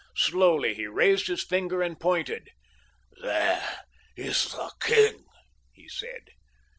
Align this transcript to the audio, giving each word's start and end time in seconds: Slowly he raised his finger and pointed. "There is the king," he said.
Slowly 0.17 0.73
he 0.73 0.87
raised 0.87 1.27
his 1.27 1.43
finger 1.43 1.83
and 1.83 1.99
pointed. 1.99 2.49
"There 3.21 3.83
is 4.17 4.51
the 4.51 4.71
king," 4.81 5.25
he 5.73 5.87
said. 5.89 6.31